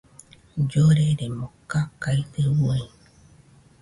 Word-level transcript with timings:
Lloreremo 0.69 1.47
kakade 1.71 2.43
uai. 2.59 2.83